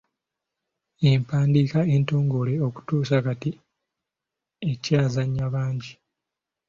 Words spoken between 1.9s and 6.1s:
entongole okutuusa kati ekyazannya bangi.